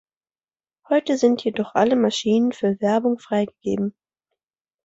[0.89, 3.93] Heute sind jedoch alle Maschinen für Werbung freigegeben.